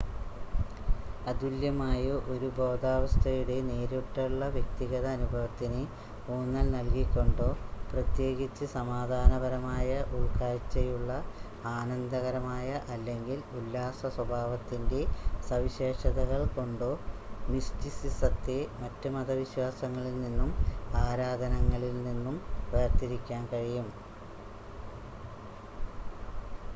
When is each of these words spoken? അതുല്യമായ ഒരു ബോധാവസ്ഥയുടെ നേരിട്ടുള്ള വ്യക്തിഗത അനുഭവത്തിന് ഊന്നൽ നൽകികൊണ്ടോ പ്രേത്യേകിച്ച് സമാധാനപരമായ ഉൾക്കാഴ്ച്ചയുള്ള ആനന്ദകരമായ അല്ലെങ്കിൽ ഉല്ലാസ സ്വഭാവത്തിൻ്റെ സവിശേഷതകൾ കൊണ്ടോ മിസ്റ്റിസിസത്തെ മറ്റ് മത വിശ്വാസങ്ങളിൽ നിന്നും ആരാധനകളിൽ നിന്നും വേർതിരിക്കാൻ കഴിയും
അതുല്യമായ 1.25 2.03
ഒരു 2.31 2.47
ബോധാവസ്ഥയുടെ 2.55 3.57
നേരിട്ടുള്ള 3.67 4.45
വ്യക്തിഗത 4.55 5.05
അനുഭവത്തിന് 5.09 5.81
ഊന്നൽ 6.27 6.67
നൽകികൊണ്ടോ 6.71 7.49
പ്രേത്യേകിച്ച് 7.89 8.65
സമാധാനപരമായ 8.73 9.89
ഉൾക്കാഴ്ച്ചയുള്ള 10.19 11.11
ആനന്ദകരമായ 11.73 12.71
അല്ലെങ്കിൽ 12.93 13.39
ഉല്ലാസ 13.59 14.11
സ്വഭാവത്തിൻ്റെ 14.15 15.01
സവിശേഷതകൾ 15.49 16.41
കൊണ്ടോ 16.57 16.91
മിസ്റ്റിസിസത്തെ 17.49 18.59
മറ്റ് 18.81 19.09
മത 19.09 19.31
വിശ്വാസങ്ങളിൽ 19.39 20.15
നിന്നും 20.21 20.51
ആരാധനകളിൽ 21.03 21.97
നിന്നും 22.03 22.37
വേർതിരിക്കാൻ 22.73 23.43
കഴിയും 23.53 23.89